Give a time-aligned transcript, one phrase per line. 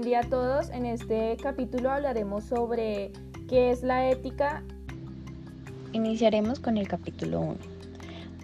[0.00, 0.70] buen día a todos.
[0.70, 3.12] En este capítulo hablaremos sobre
[3.50, 4.62] qué es la ética.
[5.92, 7.69] Iniciaremos con el capítulo 1.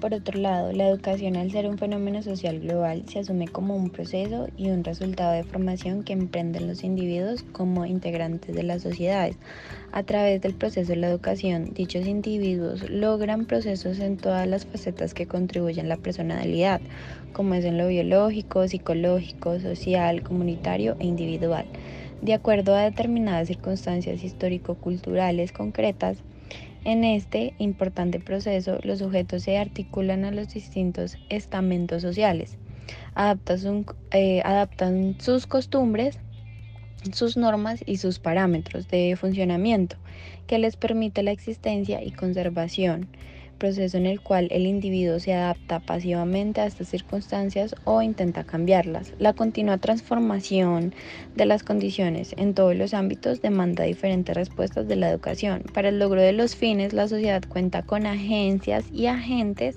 [0.01, 3.89] Por otro lado, la educación al ser un fenómeno social global se asume como un
[3.89, 9.39] proceso y un resultado de formación que emprenden los individuos como integrantes de las sociedades.
[9.93, 15.15] A través del proceso de la educación, dichos individuos logran procesos en todas las facetas
[15.15, 16.83] que contribuyen a la personalidad,
[17.33, 21.65] como es en lo biológico, psicológico, social, comunitario e individual.
[22.21, 26.19] De acuerdo a determinadas circunstancias histórico-culturales concretas,
[26.87, 32.59] en este importante proceso, los sujetos se articulan a los distintos estamentos sociales,
[34.13, 36.21] eh, adaptan, sus costumbres,
[37.13, 39.97] sus normas y sus parámetros de funcionamiento
[40.47, 43.09] que les permite la existencia y conservación
[43.57, 49.13] proceso en el cual el individuo se adapta pasivamente a estas circunstancias o intenta cambiarlas.
[49.19, 50.95] La continua transformación
[51.35, 55.63] de las condiciones en todos los ámbitos demanda diferentes respuestas de la educación.
[55.73, 59.77] Para el logro de los fines, la sociedad cuenta con agencias y agentes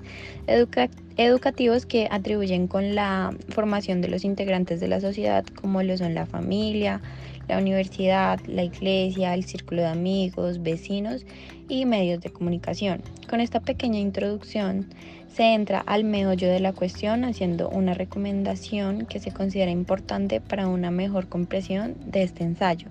[1.18, 6.14] educativos que atribuyen con la formación de los integrantes de la sociedad, como lo son
[6.14, 7.02] la familia,
[7.50, 11.26] la universidad, la iglesia, el círculo de amigos, vecinos
[11.68, 13.02] y medios de comunicación.
[13.28, 14.88] Con esta pequeña introducción
[15.34, 20.68] se entra al meollo de la cuestión haciendo una recomendación que se considera importante para
[20.68, 22.88] una mejor comprensión de este ensayo,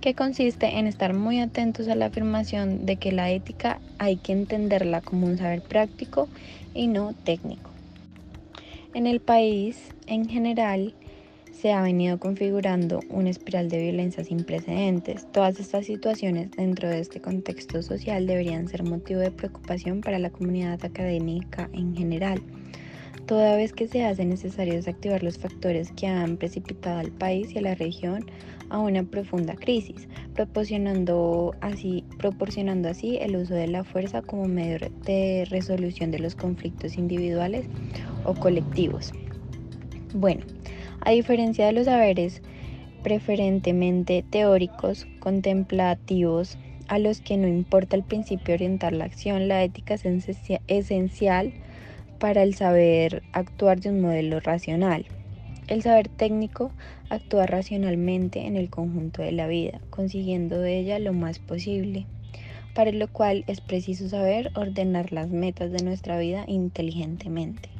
[0.00, 4.32] que consiste en estar muy atentos a la afirmación de que la ética hay que
[4.32, 6.28] entenderla como un saber práctico
[6.74, 7.70] y no técnico.
[8.94, 10.94] En el país, en general,
[11.60, 15.26] se ha venido configurando una espiral de violencia sin precedentes.
[15.32, 20.30] Todas estas situaciones dentro de este contexto social deberían ser motivo de preocupación para la
[20.30, 22.40] comunidad académica en general,
[23.26, 27.58] toda vez que se hace necesario desactivar los factores que han precipitado al país y
[27.58, 28.24] a la región
[28.70, 34.78] a una profunda crisis, proporcionando así, proporcionando así el uso de la fuerza como medio
[35.04, 37.66] de resolución de los conflictos individuales
[38.24, 39.12] o colectivos.
[40.14, 40.44] Bueno,
[41.08, 42.42] a diferencia de los saberes
[43.02, 49.94] preferentemente teóricos, contemplativos, a los que no importa el principio orientar la acción, la ética
[49.94, 50.04] es
[50.66, 51.54] esencial
[52.18, 55.06] para el saber actuar de un modelo racional.
[55.66, 56.72] El saber técnico
[57.08, 62.04] actúa racionalmente en el conjunto de la vida, consiguiendo de ella lo más posible,
[62.74, 67.77] para lo cual es preciso saber ordenar las metas de nuestra vida inteligentemente.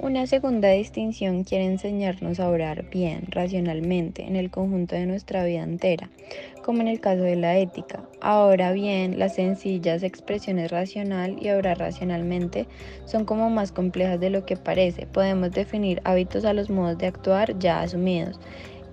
[0.00, 5.64] Una segunda distinción quiere enseñarnos a orar bien, racionalmente, en el conjunto de nuestra vida
[5.64, 6.08] entera,
[6.62, 8.04] como en el caso de la ética.
[8.20, 12.68] Ahora bien, las sencillas expresiones racional y orar racionalmente
[13.06, 15.06] son como más complejas de lo que parece.
[15.06, 18.38] Podemos definir hábitos a los modos de actuar ya asumidos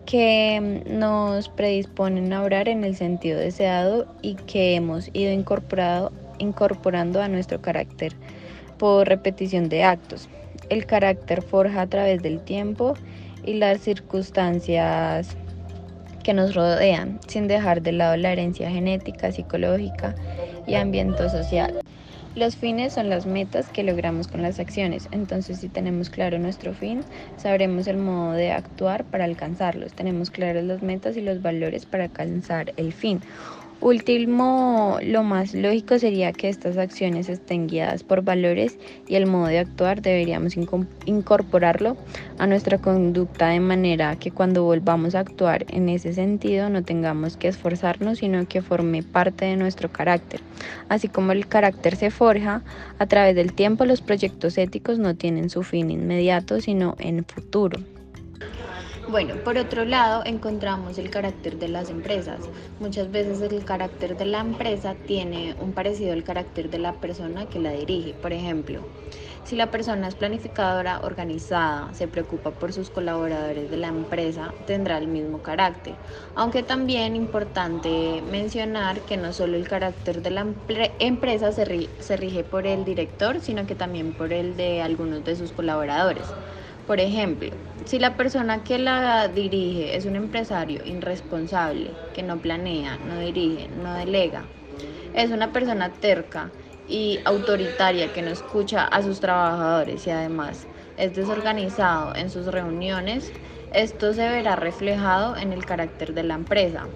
[0.07, 5.31] que nos predisponen a orar en el sentido deseado y que hemos ido
[6.39, 8.13] incorporando a nuestro carácter
[8.79, 10.29] por repetición de actos
[10.69, 12.95] el carácter forja a través del tiempo
[13.43, 15.35] y las circunstancias
[16.23, 20.15] que nos rodean, sin dejar de lado la herencia genética, psicológica
[20.65, 21.79] y ambiente social.
[22.35, 26.73] Los fines son las metas que logramos con las acciones, entonces si tenemos claro nuestro
[26.73, 27.01] fin,
[27.37, 32.05] sabremos el modo de actuar para alcanzarlos, tenemos claras las metas y los valores para
[32.05, 33.21] alcanzar el fin.
[33.85, 39.45] Último, lo más lógico sería que estas acciones estén guiadas por valores y el modo
[39.45, 40.55] de actuar deberíamos
[41.05, 41.95] incorporarlo
[42.39, 47.37] a nuestra conducta de manera que cuando volvamos a actuar en ese sentido no tengamos
[47.37, 50.41] que esforzarnos, sino que forme parte de nuestro carácter.
[50.89, 52.63] Así como el carácter se forja
[52.97, 57.77] a través del tiempo, los proyectos éticos no tienen su fin inmediato, sino en futuro.
[59.07, 62.49] Bueno, por otro lado encontramos el carácter de las empresas.
[62.79, 67.47] Muchas veces el carácter de la empresa tiene un parecido al carácter de la persona
[67.47, 68.15] que la dirige.
[68.15, 68.87] Por ejemplo,
[69.43, 74.97] si la persona es planificadora, organizada, se preocupa por sus colaboradores de la empresa, tendrá
[74.97, 75.99] el mismo carácter.
[76.33, 80.47] Aunque también importante mencionar que no solo el carácter de la
[80.97, 81.65] empresa se,
[82.17, 86.35] rige por el director, sino que también por el de algunos de sus colaboradores.
[86.85, 87.49] Por ejemplo,
[87.85, 93.69] si la persona que la dirige es un empresario irresponsable, que no planea, no dirige,
[93.69, 94.51] no delega,
[95.13, 96.53] es una persona terca
[96.85, 103.35] y autoritaria que no escucha a sus trabajadores y además es desorganizado en sus reuniones,
[103.71, 106.91] esto se verá reflejado en el carácter de la empresa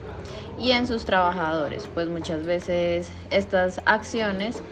[0.55, 4.63] y en sus trabajadores, pues muchas veces estas acciones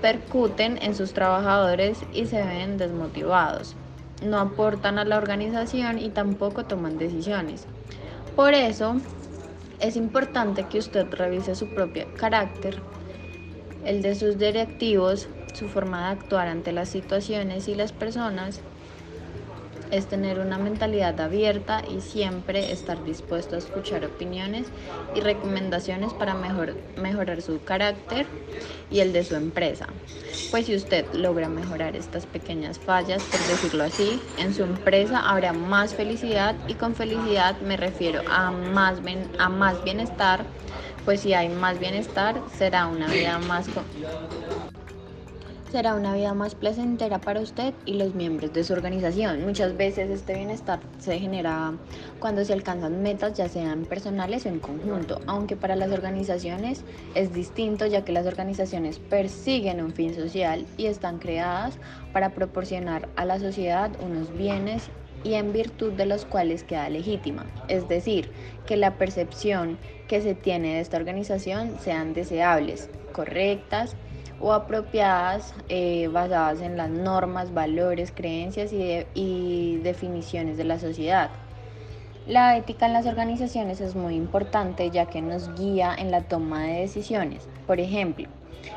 [0.00, 3.81] percuten en sus trabajadores y se ven desmotivados
[4.24, 7.66] no aportan a la organización y tampoco toman decisiones.
[8.36, 8.96] Por eso
[9.80, 12.76] es importante que usted revise su propio carácter,
[13.84, 18.60] el de sus directivos, su forma de actuar ante las situaciones y las personas
[19.92, 24.72] es tener una mentalidad abierta y siempre estar dispuesto a escuchar opiniones
[25.14, 28.26] y recomendaciones para mejorar su carácter
[28.90, 29.86] y el de su empresa.
[30.50, 35.52] Pues si usted logra mejorar estas pequeñas fallas, por decirlo así, en su empresa habrá
[35.52, 39.00] más felicidad y con felicidad me refiero a más,
[39.38, 40.46] a más bienestar,
[41.04, 43.68] pues si hay más bienestar será una vida más
[45.72, 49.42] será una vida más placentera para usted y los miembros de su organización.
[49.42, 51.72] Muchas veces este bienestar se genera
[52.18, 56.84] cuando se alcanzan metas, ya sean personales o en conjunto, aunque para las organizaciones
[57.14, 61.78] es distinto ya que las organizaciones persiguen un fin social y están creadas
[62.12, 64.90] para proporcionar a la sociedad unos bienes
[65.24, 67.46] y en virtud de los cuales queda legítima.
[67.68, 68.30] Es decir,
[68.66, 73.96] que la percepción que se tiene de esta organización sean deseables, correctas,
[74.42, 81.30] o apropiadas eh, basadas en las normas, valores, creencias y, definiciones de la sociedad.
[82.26, 86.64] La ética en las organizaciones es muy importante ya que nos guía en la toma
[86.64, 87.48] de decisiones.
[87.66, 88.28] Por ejemplo,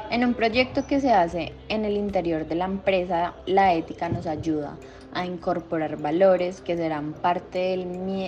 [0.09, 4.27] en un proyecto que se hace en el interior de la empresa, la ética nos
[4.27, 4.77] ayuda
[5.13, 7.77] a incorporar valores que serán parte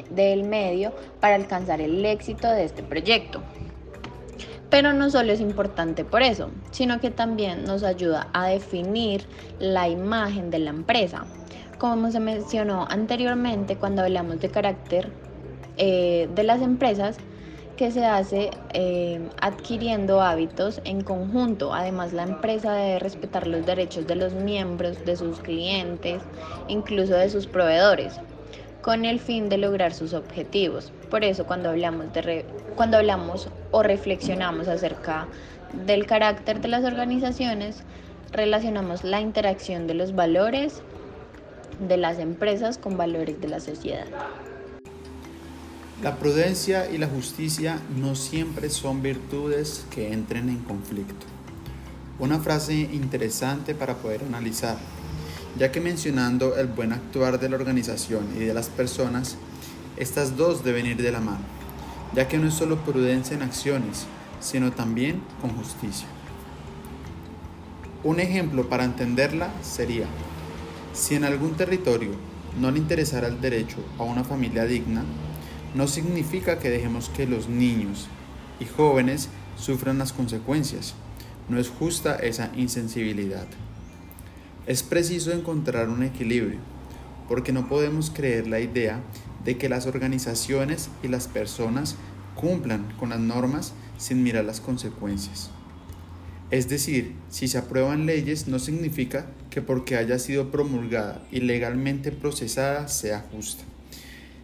[0.10, 3.42] del medio para alcanzar el éxito de este proyecto.
[4.70, 9.26] Pero no solo es importante por eso, sino que también nos ayuda a definir
[9.60, 11.26] la imagen de la empresa.
[11.78, 15.12] Como se mencionó anteriormente cuando hablamos de carácter
[15.78, 17.18] eh, de las empresas,
[17.78, 21.76] que se hace eh, adquiriendo hábitos en conjunto.
[21.76, 26.24] Además, la empresa debe respetar los derechos de los miembros, de sus clientes,
[26.68, 28.20] incluso de sus proveedores
[28.88, 30.94] con el fin de lograr sus objetivos.
[31.10, 35.28] Por eso cuando hablamos, de cuando hablamos o reflexionamos acerca
[35.86, 37.84] del carácter de las organizaciones,
[38.32, 40.82] relacionamos la interacción de los valores
[41.88, 44.06] de las empresas con valores de la sociedad.
[46.02, 51.26] La prudencia y la justicia no siempre son virtudes que entren en conflicto.
[52.20, 54.78] Una frase interesante para poder analizar
[55.58, 59.38] ya que mencionando el buen actuar de la organización y de las personas,
[59.98, 61.44] estas dos deben ir de la mano,
[62.14, 64.06] ya que no es solo prudencia en acciones,
[64.40, 66.08] sino también con justicia.
[68.04, 70.06] Un ejemplo para entenderla sería,
[70.94, 72.12] si en algún territorio
[72.60, 75.04] no le interesara el derecho a una familia digna,
[75.76, 78.08] no significa que dejemos que los niños
[78.60, 80.96] y jóvenes sufran las consecuencias.
[81.50, 83.48] No es justa esa insensibilidad.
[84.66, 86.60] Es preciso encontrar un equilibrio,
[87.28, 89.02] porque no podemos creer la idea
[89.44, 91.96] de que las organizaciones y las personas
[92.36, 95.50] cumplan con las normas sin mirar las consecuencias.
[96.50, 102.12] Es decir, si se aprueban leyes no significa que porque haya sido promulgada y legalmente
[102.12, 103.64] procesada sea justa.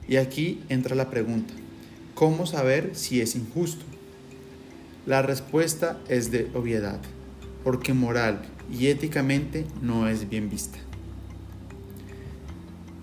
[0.08, 1.54] Y aquí entra la pregunta,
[2.14, 3.86] ¿cómo saber si es injusto?
[5.06, 7.00] La respuesta es de obviedad,
[7.64, 8.42] porque moral
[8.72, 10.80] y éticamente no es bien vista.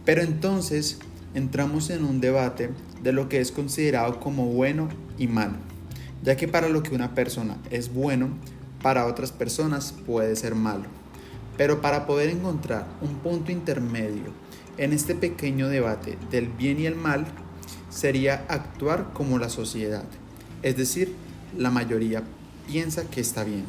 [0.04, 0.98] Pero entonces
[1.34, 2.70] entramos en un debate
[3.02, 5.56] de lo que es considerado como bueno y malo,
[6.22, 8.28] ya que para lo que una persona es bueno,
[8.82, 10.84] para otras personas puede ser malo.
[11.56, 14.32] Pero para poder encontrar un punto intermedio
[14.78, 17.26] en este pequeño debate del bien y el mal,
[17.90, 20.04] sería actuar como la sociedad,
[20.62, 21.14] es decir,
[21.56, 22.22] la mayoría
[22.66, 23.64] piensa que está bien.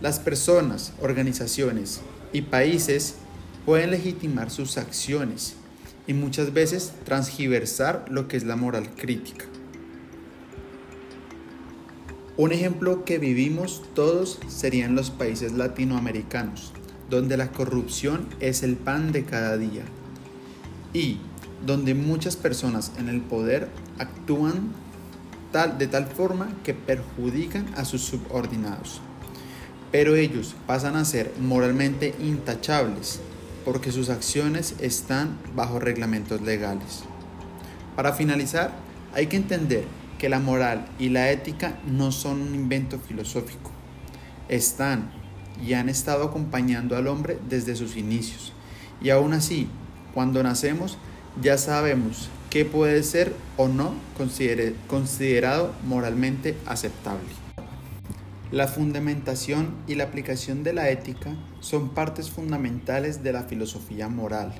[0.00, 2.00] Las personas, organizaciones
[2.32, 3.14] y países
[3.64, 5.56] pueden legitimar sus acciones
[6.06, 9.46] y muchas veces transgiversar lo que es la moral crítica.
[12.36, 16.72] Un ejemplo que vivimos todos serían los países latinoamericanos,
[17.08, 19.84] donde la corrupción es el pan de cada día
[20.92, 21.18] y
[21.64, 23.68] donde muchas personas en el poder
[23.98, 24.72] actúan
[25.52, 29.00] tal, de tal forma que perjudican a sus subordinados
[29.94, 33.20] pero ellos pasan a ser moralmente intachables
[33.64, 37.04] porque sus acciones están bajo reglamentos legales.
[37.96, 38.72] Para finalizar,
[39.14, 39.84] hay que entender
[40.18, 43.70] que la moral y la ética no son un invento filosófico.
[44.48, 45.10] Están
[45.64, 48.52] y han estado acompañando al hombre desde sus inicios.
[49.00, 49.68] Y aún así,
[50.12, 50.98] cuando nacemos,
[51.40, 53.94] ya sabemos qué puede ser o no
[54.88, 57.28] considerado moralmente aceptable.
[58.52, 64.54] La fundamentación y la aplicación de la ética son partes fundamentales de la filosofía moral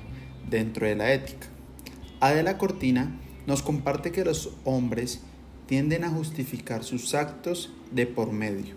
[0.49, 1.47] dentro de la ética.
[2.21, 5.21] Adela Cortina nos comparte que los hombres
[5.67, 8.75] tienden a justificar sus actos de por medio.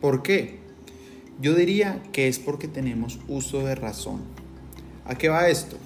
[0.00, 0.58] ¿Por qué?
[1.40, 4.22] Yo diría que es porque tenemos uso de razón.
[5.04, 5.76] ¿A qué va esto?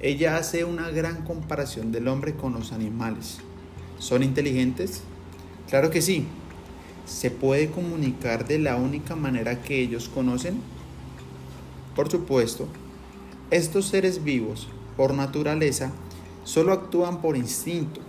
[0.00, 3.38] Ella hace una gran comparación del hombre con los animales.
[3.98, 5.02] ¿Son inteligentes?
[5.68, 6.26] Claro que sí.
[7.06, 10.60] ¿Se puede comunicar de la única manera que ellos conocen?
[11.94, 12.66] Por supuesto,
[13.50, 15.92] estos seres vivos, por naturaleza,
[16.42, 18.00] solo actúan por instinto,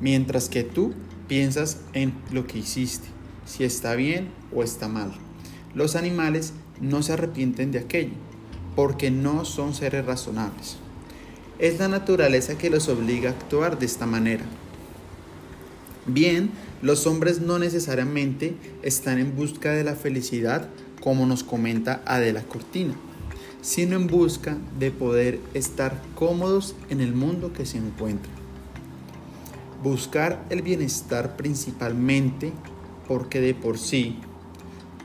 [0.00, 0.94] mientras que tú
[1.28, 3.06] piensas en lo que hiciste,
[3.46, 5.12] si está bien o está mal.
[5.74, 8.14] Los animales no se arrepienten de aquello,
[8.74, 10.76] porque no son seres razonables.
[11.60, 14.44] Es la naturaleza que los obliga a actuar de esta manera.
[16.04, 16.50] Bien,
[16.82, 20.68] los hombres no necesariamente están en busca de la felicidad,
[21.00, 22.94] como nos comenta Adela Cortina,
[23.60, 28.34] sino en busca de poder estar cómodos en el mundo que se encuentran.
[29.82, 32.52] Buscar el bienestar principalmente
[33.06, 34.18] porque de por sí,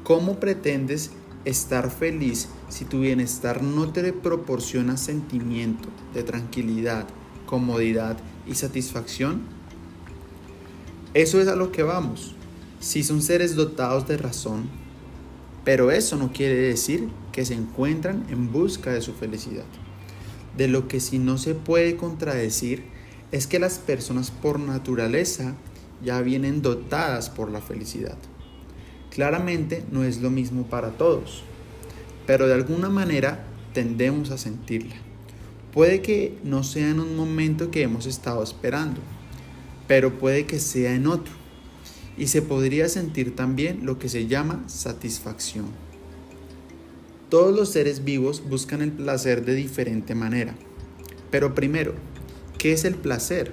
[0.04, 1.12] ¿cómo pretendes
[1.46, 7.08] estar feliz si tu bienestar no te proporciona sentimiento de tranquilidad,
[7.46, 8.18] comodidad
[8.48, 9.57] y satisfacción?
[11.18, 12.36] Eso es a lo que vamos.
[12.80, 14.70] Si son seres dotados de razón,
[15.66, 19.66] pero eso no quiere decir que se encuentran en busca de su felicidad.
[20.56, 22.84] De lo que si no se puede contradecir
[23.32, 25.56] es que las personas por naturaleza
[26.06, 28.20] ya vienen dotadas por la felicidad.
[29.10, 31.42] Claramente no es lo mismo para todos,
[32.28, 33.44] pero de alguna manera
[33.74, 34.94] tendemos a sentirla.
[35.74, 39.02] Puede que no sea en un momento que hemos estado esperando,
[39.88, 41.34] pero puede que sea en otro.
[42.18, 45.66] Y se podría sentir también lo que se llama satisfacción.
[47.30, 50.56] Todos los seres vivos buscan el placer de diferente manera.
[51.30, 51.94] Pero primero,
[52.58, 53.52] ¿qué es el placer?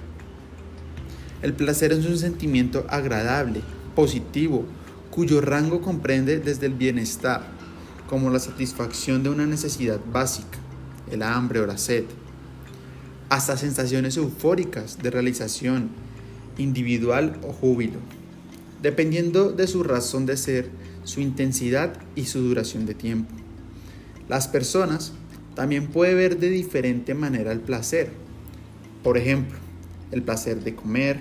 [1.41, 3.61] El placer es un sentimiento agradable,
[3.95, 4.65] positivo,
[5.11, 7.45] cuyo rango comprende desde el bienestar,
[8.09, 10.57] como la satisfacción de una necesidad básica,
[11.11, 12.05] el hambre o la sed,
[13.29, 15.89] hasta sensaciones eufóricas de realización,
[16.57, 17.99] individual o júbilo,
[18.81, 20.69] dependiendo de su razón de ser,
[21.03, 23.33] su intensidad y su duración de tiempo.
[24.27, 25.13] Las personas
[25.55, 28.11] también pueden ver de diferente manera el placer.
[29.03, 29.57] Por ejemplo,
[30.11, 31.19] el placer de comer,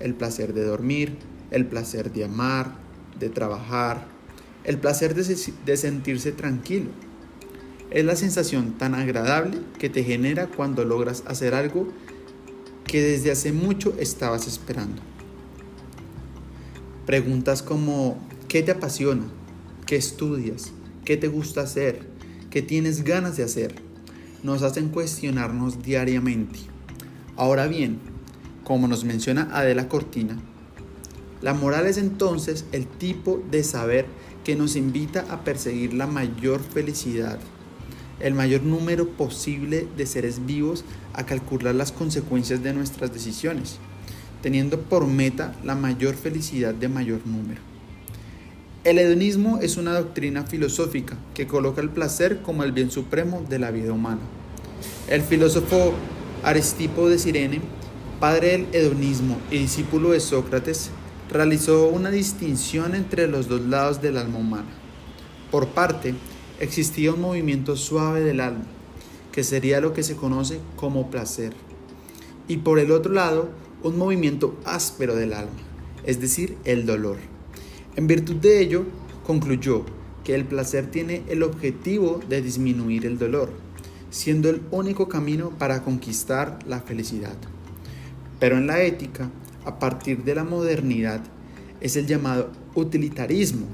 [0.00, 1.16] el placer de dormir,
[1.50, 2.74] el placer de amar,
[3.18, 4.06] de trabajar,
[4.64, 6.90] el placer de, sentirse tranquilo.
[7.90, 11.88] Es la sensación tan agradable que te genera cuando logras hacer algo
[12.90, 15.00] que desde hace mucho estabas esperando.
[17.06, 18.18] Preguntas como
[18.48, 19.28] ¿qué te apasiona?
[19.86, 20.72] ¿Qué estudias?
[21.04, 22.08] ¿Qué te gusta hacer?
[22.50, 23.76] ¿Qué tienes ganas de hacer?
[24.42, 26.58] Nos hacen cuestionarnos diariamente.
[27.36, 28.00] Ahora bien,
[28.64, 30.36] como nos menciona Adela Cortina,
[31.42, 34.06] la moral es entonces el tipo de saber
[34.42, 37.38] que nos invita a perseguir la mayor felicidad
[38.20, 40.84] el mayor número posible de seres vivos
[41.14, 43.78] a calcular las consecuencias de nuestras decisiones,
[44.42, 47.60] teniendo por meta la mayor felicidad de mayor número.
[48.84, 53.58] El hedonismo es una doctrina filosófica que coloca el placer como el bien supremo de
[53.58, 54.20] la vida humana.
[55.08, 55.92] El filósofo
[56.42, 57.60] Aristipo de Sirene,
[58.20, 60.90] padre del hedonismo y discípulo de Sócrates,
[61.30, 64.70] realizó una distinción entre los dos lados del alma humana.
[65.50, 66.14] Por parte,
[66.60, 68.66] existía un movimiento suave del alma,
[69.32, 71.54] que sería lo que se conoce como placer.
[72.48, 73.48] Y por el otro lado,
[73.82, 75.52] un movimiento áspero del alma,
[76.04, 77.16] es decir, el dolor.
[77.96, 78.84] En virtud de ello,
[79.26, 79.84] concluyó
[80.22, 83.50] que el placer tiene el objetivo de disminuir el dolor,
[84.10, 87.36] siendo el único camino para conquistar la felicidad.
[88.38, 89.30] Pero en la ética,
[89.64, 91.22] a partir de la modernidad,
[91.80, 93.66] es el llamado utilitarismo,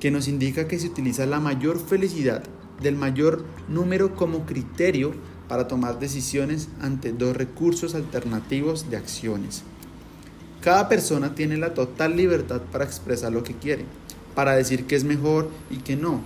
[0.00, 2.42] que nos indica que se utiliza la mayor felicidad
[2.80, 5.12] del mayor número como criterio
[5.48, 9.62] para tomar decisiones ante dos recursos alternativos de acciones.
[10.60, 13.84] Cada persona tiene la total libertad para expresar lo que quiere,
[14.34, 16.20] para decir que es mejor y que no,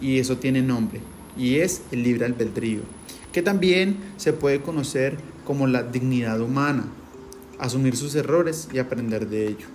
[0.00, 1.00] y eso tiene nombre,
[1.36, 2.80] y es el libre albedrío,
[3.32, 6.84] que también se puede conocer como la dignidad humana,
[7.58, 9.66] asumir sus errores y aprender de ello.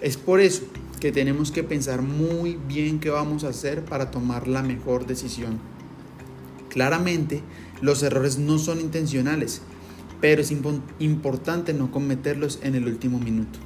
[0.00, 0.62] Es por eso
[1.00, 5.58] que tenemos que pensar muy bien qué vamos a hacer para tomar la mejor decisión.
[6.68, 7.42] Claramente,
[7.80, 9.62] los errores no son intencionales,
[10.20, 10.52] pero es
[10.98, 13.58] importante no cometerlos en el último minuto.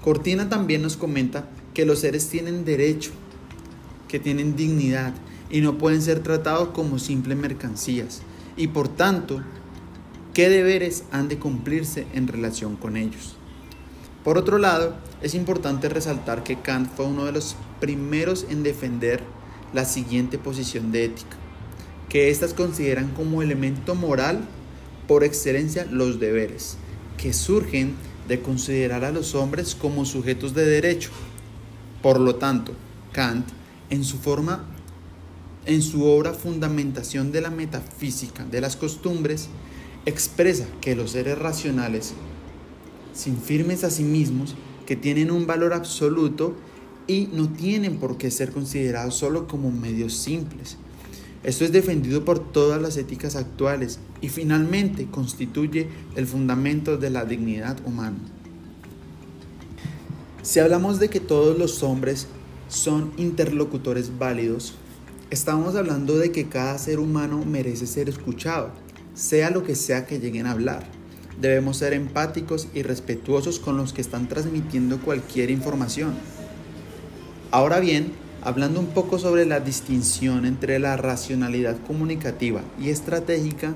[0.00, 3.10] Cortina también nos comenta que los seres tienen derecho,
[4.08, 5.14] que tienen dignidad
[5.50, 8.22] y no pueden ser tratados como simples mercancías
[8.56, 9.42] y por tanto
[10.34, 13.36] qué deberes han de cumplirse en relación con ellos.
[14.24, 19.22] Por otro lado, es importante resaltar que Kant fue uno de los primeros en defender
[19.72, 21.36] la siguiente posición de ética,
[22.08, 24.40] que éstas consideran como elemento moral
[25.08, 26.76] por excelencia los deberes,
[27.16, 27.94] que surgen
[28.28, 31.10] de considerar a los hombres como sujetos de derecho.
[32.02, 32.72] Por lo tanto,
[33.12, 33.48] Kant,
[33.90, 34.64] en su forma
[35.66, 39.48] en su obra Fundamentación de la Metafísica de las Costumbres,
[40.06, 42.14] expresa que los seres racionales,
[43.12, 44.54] sin firmes a sí mismos,
[44.86, 46.54] que tienen un valor absoluto
[47.06, 50.76] y no tienen por qué ser considerados solo como medios simples.
[51.42, 57.24] Esto es defendido por todas las éticas actuales y finalmente constituye el fundamento de la
[57.24, 58.18] dignidad humana.
[60.42, 62.28] Si hablamos de que todos los hombres
[62.68, 64.74] son interlocutores válidos,
[65.30, 68.70] estamos hablando de que cada ser humano merece ser escuchado,
[69.14, 71.01] sea lo que sea que lleguen a hablar.
[71.40, 76.14] Debemos ser empáticos y respetuosos con los que están transmitiendo cualquier información.
[77.50, 78.12] Ahora bien,
[78.42, 83.74] hablando un poco sobre la distinción entre la racionalidad comunicativa y estratégica,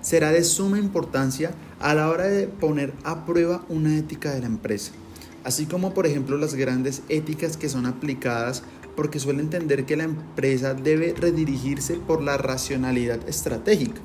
[0.00, 4.46] será de suma importancia a la hora de poner a prueba una ética de la
[4.46, 4.92] empresa,
[5.44, 8.62] así como por ejemplo las grandes éticas que son aplicadas
[8.96, 14.00] porque suele entender que la empresa debe redirigirse por la racionalidad estratégica.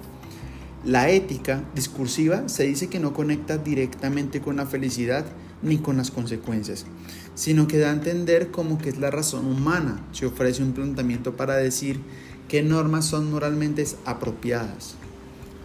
[0.85, 5.25] La ética discursiva se dice que no conecta directamente con la felicidad
[5.63, 6.85] ni con las consecuencias,
[7.33, 9.99] sino que da a entender como que es la razón humana.
[10.11, 11.99] Se ofrece un planteamiento para decir
[12.47, 14.95] qué normas son moralmente apropiadas.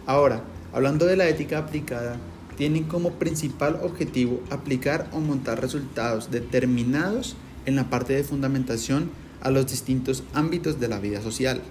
[0.07, 0.43] Ahora,
[0.73, 2.17] hablando de la ética aplicada,
[2.57, 9.51] tiene como principal objetivo aplicar o montar resultados determinados en la parte de fundamentación a
[9.51, 11.61] los distintos ámbitos de la vida social.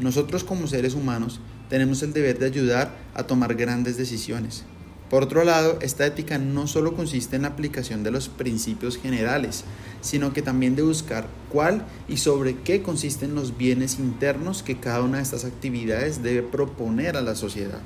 [0.00, 4.64] Nosotros como seres humanos tenemos el deber de ayudar a tomar grandes decisiones,
[5.10, 9.64] por otro lado, esta ética no solo consiste en la aplicación de los principios generales,
[10.00, 15.02] sino que también de buscar cuál y sobre qué consisten los bienes internos que cada
[15.02, 17.80] una de estas actividades debe proponer a la sociedad.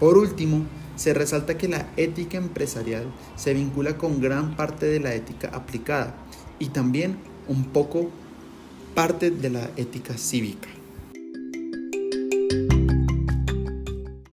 [0.00, 0.64] Por último,
[0.96, 3.04] se resalta que la ética empresarial
[3.36, 6.14] se vincula con gran parte de la ética aplicada
[6.58, 8.08] y también un poco
[8.94, 10.68] parte de la ética cívica.